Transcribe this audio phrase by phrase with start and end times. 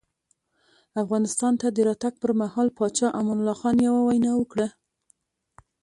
[1.03, 4.67] افغانستان ته د راتګ پر مهال پاچا امان الله خان یوه وینا وکړه.